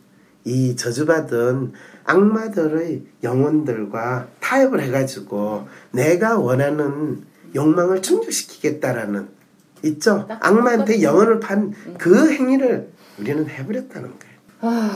[0.45, 1.73] 이 저주받은
[2.05, 9.29] 악마들의 영혼들과 타협을 해가지고 내가 원하는 욕망을 충족시키겠다라는
[9.85, 10.27] 있죠.
[10.29, 11.03] 딱 악마한테.
[11.03, 14.35] 영혼을 판 그 행위를 우리는 해버렸다는 거예요.
[14.61, 14.91] 아,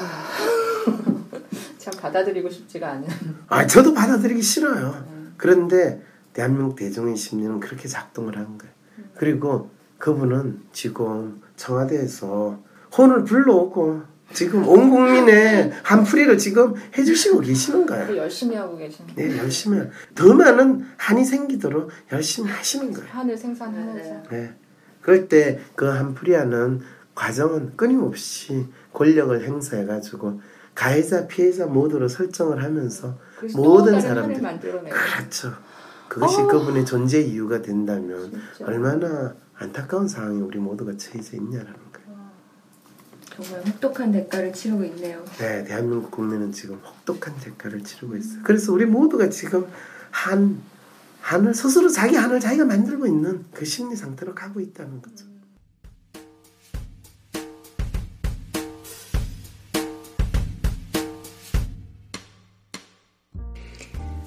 [1.79, 3.09] 참 받아들이고 싶지가 않은.
[3.49, 5.05] 아, 저도 받아들이기 싫어요.
[5.37, 8.73] 그런데 대한민국 대중의 심리는 그렇게 작동을 하는 거예요.
[9.17, 12.59] 그리고 그분은 지금 청와대에서
[12.97, 14.03] 혼을 불러오고
[14.33, 18.17] 지금 온 국민의 한풀이를 지금 해주시고 계시는 거예요.
[18.17, 19.15] 열심히 하고 계시는.
[19.15, 19.79] 네, 열심히.
[19.79, 23.09] 하- 더 많은 한이 생기도록 열심히 하시는 거예요.
[23.11, 24.23] 한을 생산하면서.
[24.31, 24.55] 네.
[25.01, 26.81] 그럴 때 그 한풀이하는
[27.15, 30.41] 과정은 끊임없이 권력을 행사해가지고
[30.75, 33.19] 가해자, 피해자 모두로 설정을 하면서
[33.55, 34.35] 모든 사람들.
[34.91, 35.53] 그렇죠.
[36.09, 36.47] 그것이 어.
[36.47, 38.71] 그분의 존재 이유가 된다면 진짜.
[38.71, 41.98] 얼마나 안타까운 상황에 우리 모두가 처해져 있냐라는 거예요.
[43.41, 45.25] 정말 혹독한 대가를 치르고 있네요.
[45.39, 48.41] 네, 대한민국 국민은 지금 혹독한 대가를 치르고 있어요.
[48.43, 49.65] 그래서 우리 모두가 지금
[50.11, 50.61] 한
[51.21, 55.27] 한을 스스로 자기 한을 자기가 만들고 있는 그 심리 상태로 가고 있다는 거죠.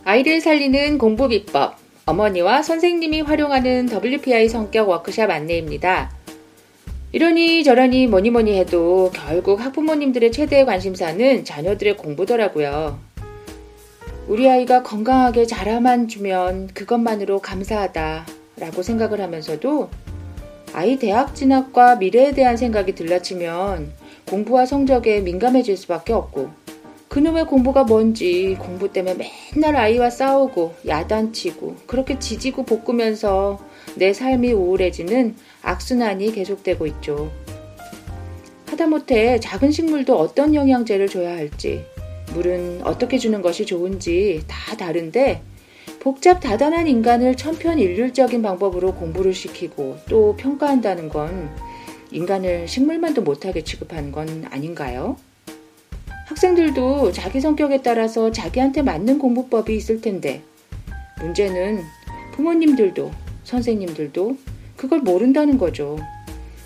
[0.05, 1.75] 아이를 살리는 공부 비법.
[2.05, 6.20] 어머니와 선생님이 활용하는 WPI 성격 워크샵 안내입니다.
[7.13, 12.99] 이러니 저러니 뭐니 뭐니 해도 결국 학부모님들의 최대의 관심사는 자녀들의 공부더라고요.
[14.29, 19.89] 우리 아이가 건강하게 자라만 주면 그것만으로 감사하다 라고 생각을 하면서도
[20.71, 23.91] 아이 대학 진학과 미래에 대한 생각이 들라치면
[24.29, 26.49] 공부와 성적에 민감해질 수밖에 없고
[27.09, 33.59] 그놈의 공부가 뭔지 공부 때문에 맨날 아이와 싸우고 야단치고 그렇게 지지고 볶으면서
[33.95, 37.31] 내 삶이 우울해지는 악순환이 계속되고 있죠.
[38.67, 41.85] 하다못해 작은 식물도 어떤 영양제를 줘야 할지,
[42.33, 45.41] 물은 어떻게 주는 것이 좋은지 다 다른데
[45.99, 51.49] 복잡 다단한 인간을 천편일률적인 방법으로 공부를 시키고 또 평가한다는 건
[52.11, 55.17] 인간을 식물만도 못하게 취급하는 건 아닌가요?
[56.25, 60.41] 학생들도 자기 성격에 따라서 자기한테 맞는 공부법이 있을 텐데
[61.19, 61.83] 문제는
[62.33, 63.11] 부모님들도
[63.43, 64.37] 선생님들도
[64.81, 65.95] 그걸 모른다는 거죠.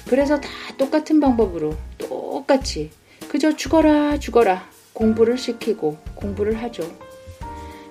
[0.08, 2.90] 그래서 다 똑같은 방법으로 똑같이
[3.28, 6.90] 그저 죽어라 죽어라 공부를 시키고 공부를 하죠.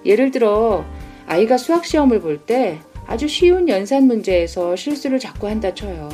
[0.07, 0.83] 예를 들어
[1.27, 6.09] 아이가 수학 시험을 볼 때 아주 쉬운 연산 문제에서 실수를 자꾸 한다 쳐요.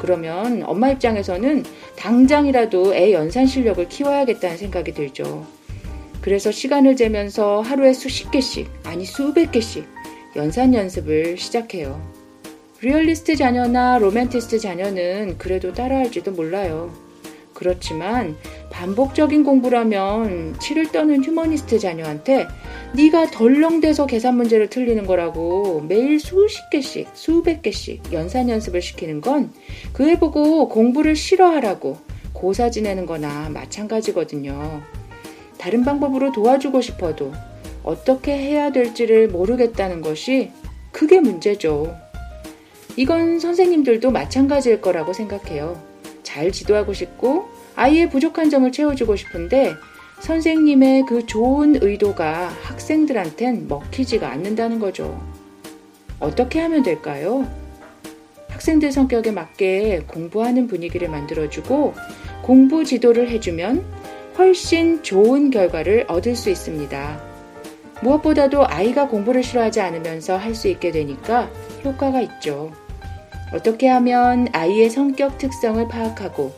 [0.00, 5.46] 그러면 엄마 입장에서는 당장이라도 애 연산 실력을 키워야겠다는 생각이 들죠.
[6.20, 9.86] 그래서 시간을 재면서 하루에 수십 개씩, 아니 수백 개씩
[10.34, 12.17] 연산 연습을 시작해요.
[12.80, 16.92] 리얼리스트 자녀나 로맨티스트 자녀는 그래도 따라할지도 몰라요.
[17.52, 18.36] 그렇지만
[18.70, 22.46] 반복적인 공부라면 치를 떠는 휴머니스트 자녀한테
[22.94, 29.52] 네가 덜렁대서 계산 문제를 틀리는 거라고 매일 수십 개씩, 수백 개씩 연산 연습을 시키는 건
[29.92, 31.98] 그 애 보고 공부를 싫어하라고
[32.32, 34.80] 고사 지내는 거나 마찬가지거든요.
[35.58, 37.32] 다른 방법으로 도와주고 싶어도
[37.82, 40.52] 어떻게 해야 될지를 모르겠다는 것이
[40.92, 41.96] 그게 문제죠.
[42.98, 45.80] 이건 선생님들도 마찬가지일 거라고 생각해요.
[46.24, 49.72] 잘 지도하고 싶고 아이의 부족한 점을 채워주고 싶은데
[50.18, 55.16] 선생님의 그 좋은 의도가 학생들한텐 먹히지가 않는다는 거죠.
[56.18, 57.48] 어떻게 하면 될까요?
[58.48, 61.94] 학생들 성격에 맞게 공부하는 분위기를 만들어주고
[62.42, 63.84] 공부 지도를 해주면
[64.36, 67.20] 훨씬 좋은 결과를 얻을 수 있습니다.
[68.02, 71.48] 무엇보다도 아이가 공부를 싫어하지 않으면서 할 수 있게 되니까
[71.84, 72.72] 효과가 있죠.
[73.52, 76.52] 어떻게 하면 아이의 성격 특성을 파악하고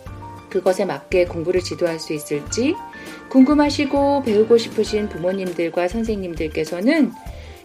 [0.48, 2.74] 그것에 맞게 공부를 지도할 수 있을지
[3.31, 7.12] 궁금하시고 배우고 싶으신 부모님들과 선생님들께서는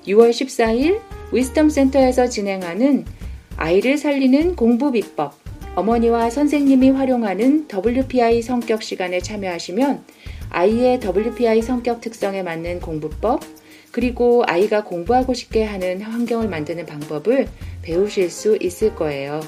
[0.07, 3.05] 6월 14일 위스덤 센터에서 진행하는
[3.57, 5.33] 아이를 살리는 공부 비법
[5.75, 10.03] 어머니와 선생님이 활용하는 WPI 성격 시간에 참여하시면
[10.51, 13.41] 아이의 WPI 성격 특성에 맞는 공부법
[13.91, 17.47] 그리고 아이가 공부하고 싶게 하는 환경을 만드는 방법을
[17.86, 19.39] 배우실 수 있을 거예요.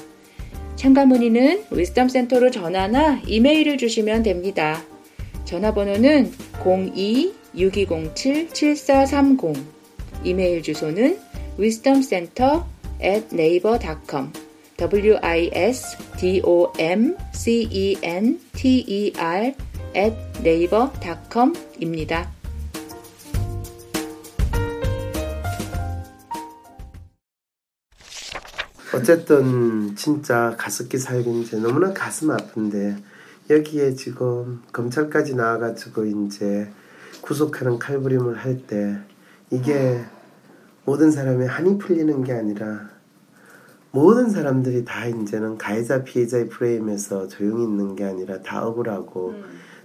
[0.76, 4.82] 참가 문의는 위스덤 센터로 전화나 이메일을 주시면 됩니다.
[5.44, 9.62] 전화번호는 02-6207-7430
[10.24, 11.18] 이메일 주소는
[11.58, 12.62] wisdomcenter
[13.02, 14.32] at naver.com
[14.76, 19.52] w i s d o m c e n t e r
[19.96, 22.37] at naver.com입니다.
[28.98, 32.96] 어쨌든 진짜 가습기 살균제 너무나 가슴 아픈데
[33.48, 36.68] 여기에 지금 검찰까지 나와가지고 이제
[37.20, 38.98] 구속하는 칼부림을 할 때
[39.50, 40.04] 이게
[40.84, 42.90] 모든 사람의 한이 풀리는 게 아니라
[43.92, 49.34] 모든 사람들이 다 이제는 가해자 피해자의 프레임에서 조용히 있는 게 아니라 다 억울하고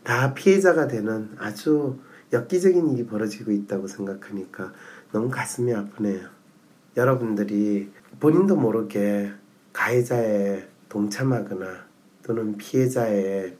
[0.01, 1.99] 다 피해자가 되는 아주
[2.33, 4.73] 엽기적인 일이 벌어지고 있다고 생각하니까
[5.11, 6.27] 너무 가슴이 아프네요.
[6.97, 9.31] 여러분들이 본인도 모르게
[9.73, 11.65] 가해자에 동참하거나
[12.23, 13.57] 또는 피해자의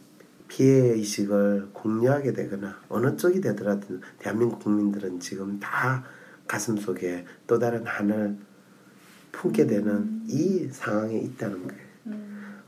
[0.47, 6.03] 피해 의식을 공유하게 되거나 어느 쪽이 되더라도 대한민국 국민들은 지금 다
[6.47, 8.37] 가슴 속에 또 다른 한을
[9.31, 11.83] 품게 되는 이 상황에 있다는 거예요.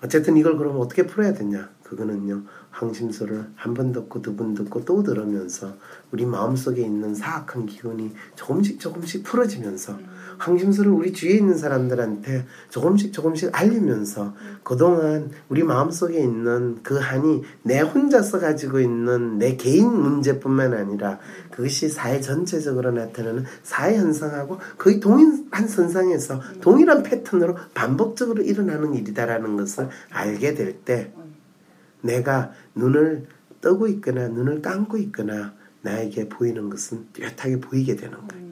[0.04, 1.70] 어쨌든 이걸 그럼 어떻게 풀어야 되냐?
[1.84, 5.78] 그거는요, 황심소를 한 번 듣고 두 번 듣고 또 들으면서
[6.12, 10.00] 우리 마음속에 있는 사악한 기운이 조금씩 조금씩 풀어지면서
[10.38, 17.82] 황심소를 우리 주위에 있는 사람들한테 조금씩 조금씩 알리면서 그동안 우리 마음속에 있는 그 한이 내
[17.82, 21.20] 혼자서 가지고 있는 내 개인 문제뿐만 아니라
[21.52, 29.90] 그것이 사회 전체적으로 나타나는 사회 현상하고 거의 동일한 선상에서 동일한 패턴으로 반복적으로 일어나는 일이다라는 것을
[30.12, 31.12] 알게 될 때
[32.02, 33.28] 내가 눈을
[33.62, 38.45] 뜨고 있거나 눈을 감고 있거나 나에게 보이는 것은 뚜렷하게 보이게 되는 거예요.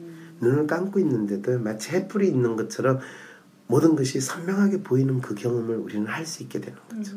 [0.44, 3.00] 눈을 감고 있는데도 마치 햇불이 있는 것처럼
[3.66, 7.12] 모든 것이 선명하게 보이는 그 경험을 우리는 할 수 있게 되는 거죠.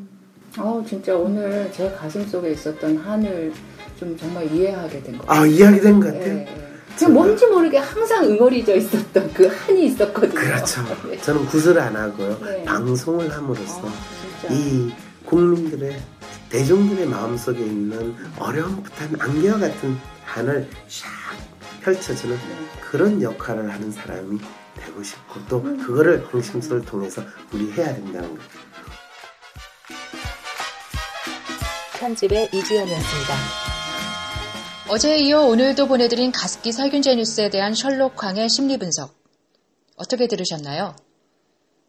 [0.57, 3.51] 어, 진짜 오늘 제 가슴 속에 있었던 한을
[3.99, 5.41] 좀 정말 이해하게 된 것 같아요.
[5.41, 6.33] 아 이야기 된것 같아요.
[6.37, 6.67] 예.
[6.95, 10.33] 지금 뭔지 모르게 항상 응어리져 있었던 그 한이 있었거든요.
[10.33, 10.81] 그렇죠.
[11.07, 11.17] 네.
[11.21, 12.39] 저는 구슬을 안 하고요.
[12.43, 12.63] 네.
[12.63, 14.47] 방송을 함으로써 아.
[14.49, 14.91] 이
[15.25, 15.99] 국민들의
[16.49, 21.05] 대중들의 마음속에 있는 어려움부터 안개와 같은 한을 샥
[21.87, 22.81] 펼쳐주는 네.
[22.81, 24.39] 그런 역할을 하는 사람이
[24.75, 25.77] 되고 싶고 또 음.
[25.77, 27.21] 그거를 황심소를 통해서
[27.53, 28.49] 우리 해야 된다는 거죠.
[31.97, 33.33] 편집의 이주연이었습니다.
[34.89, 39.15] 어제에 이어 오늘도 보내드린 가습기 살균제 뉴스에 대한 셜록황의 심리 분석.
[39.95, 40.95] 어떻게 들으셨나요?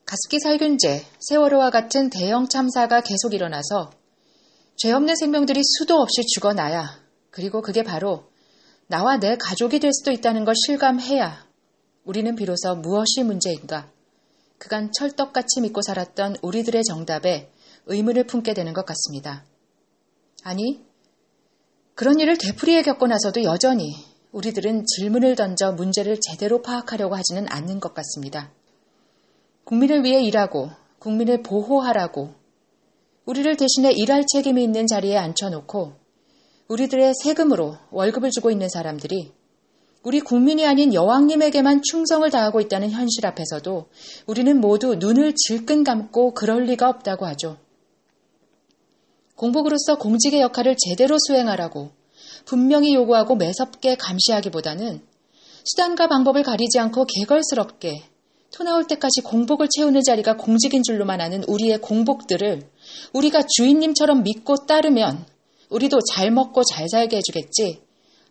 [0.06, 3.90] 가습기 살균제, 세월호와 같은 대형 참사가 계속 일어나서
[4.76, 8.27] 죄 없는 생명들이 수도 없이 죽어나야, 그리고 그게 바로
[8.88, 11.46] 나와 내 가족이 될 수도 있다는 걸 실감해야
[12.04, 13.90] 우리는 비로소 무엇이 문제인가?
[14.56, 17.52] 그간 철떡같이 믿고 살았던 우리들의 정답에
[17.84, 19.44] 의문을 품게 되는 것 같습니다.
[20.42, 20.82] 아니,
[21.94, 23.94] 그런 일을 되풀이해 겪고 나서도 여전히
[24.32, 28.50] 우리들은 질문을 던져 문제를 제대로 파악하려고 하지는 않는 것 같습니다.
[29.64, 32.34] 국민을 위해 일하고 국민을 보호하라고
[33.26, 36.07] 우리를 대신해 일할 책임이 있는 자리에 앉혀놓고
[36.68, 39.32] 우리들의 세금으로 월급을 주고 있는 사람들이
[40.02, 43.88] 우리 국민이 아닌 여왕님에게만 충성을 다하고 있다는 현실 앞에서도
[44.26, 47.58] 우리는 모두 눈을 질끈 감고 그럴 리가 없다고 하죠.
[49.34, 51.90] 공복으로서 공직의 역할을 제대로 수행하라고
[52.44, 55.00] 분명히 요구하고 매섭게 감시하기보다는
[55.64, 58.02] 수단과 방법을 가리지 않고 개걸스럽게
[58.52, 62.68] 토 나올 때까지 공복을 채우는 자리가 공직인 줄로만 아는 우리의 공복들을
[63.12, 65.26] 우리가 주인님처럼 믿고 따르면
[65.70, 67.82] 우리도 잘 먹고 잘 살게 해주겠지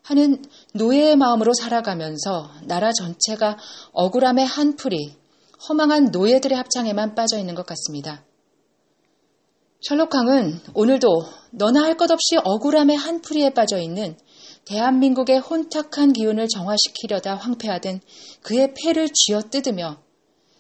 [0.04, 3.58] 하는 노예의 마음으로 살아가면서 나라 전체가
[3.92, 5.16] 억울함의 한풀이
[5.68, 8.24] 허망한 노예들의 합창에만 빠져 있는 것 같습니다.
[9.82, 11.08] 셜록항은 오늘도
[11.52, 14.18] 너나 할 것 없이 억울함의 한풀이에 빠져 있는
[14.66, 18.02] 대한민국의 혼탁한 기운을 정화시키려다 황폐화된
[18.42, 19.98] 그의 폐를 쥐어뜯으며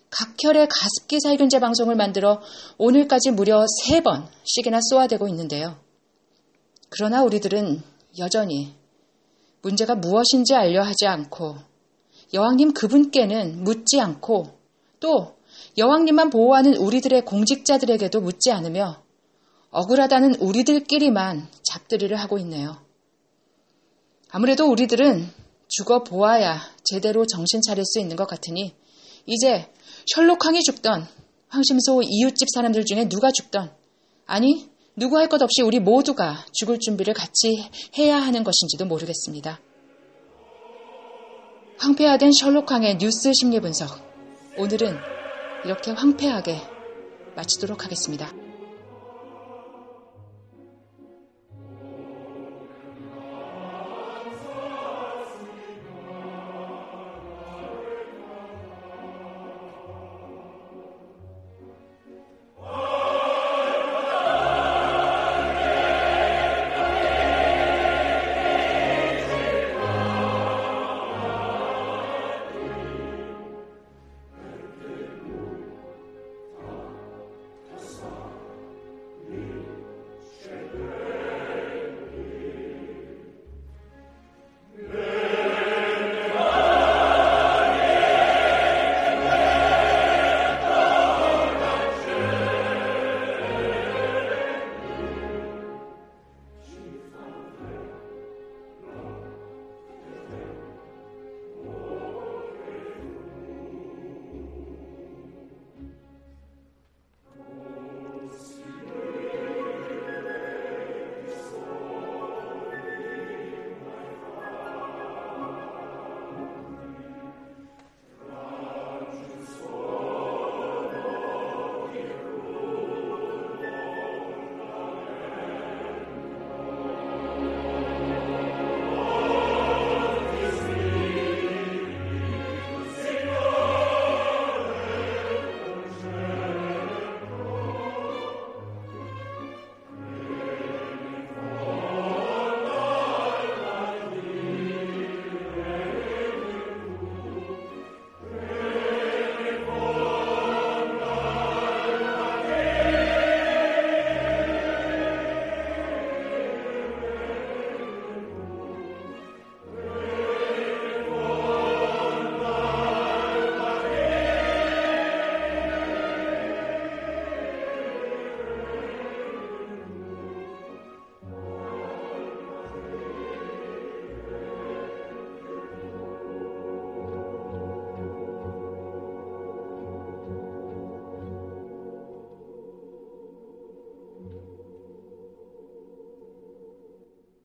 [0.09, 2.41] 각혈의 가습기 살균제 방송을 만들어
[2.77, 5.86] 오늘까지 무려 세 번씩이나 쏘아대고 있는데요.
[6.89, 7.81] 그러나 우리들은
[8.19, 8.75] 여전히
[9.61, 11.57] 문제가 무엇인지 알려 하지 않고
[12.33, 14.57] 여왕님 그분께는 묻지 않고
[14.99, 15.37] 또
[15.77, 19.01] 여왕님만 보호하는 우리들의 공직자들에게도 묻지 않으며
[19.71, 22.81] 억울하다는 우리들끼리만 잡들이를 하고 있네요.
[24.29, 25.27] 아무래도 우리들은
[25.67, 28.73] 죽어 보아야 제대로 정신 차릴 수 있는 것 같으니
[29.25, 29.71] 이제
[30.07, 31.07] 셜록항이 죽던
[31.49, 33.71] 황심소 이웃집 사람들 중에 누가 죽던
[34.25, 39.59] 아니 누구 할 것 없이 우리 모두가 죽을 준비를 같이 해야 하는 것인지도 모르겠습니다.
[41.77, 44.01] 황폐화된 셜록항의 뉴스 심리 분석
[44.57, 44.97] 오늘은
[45.65, 46.59] 이렇게 황폐하게
[47.35, 48.46] 마치도록 하겠습니다.